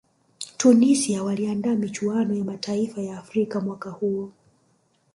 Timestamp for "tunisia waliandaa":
0.57-1.75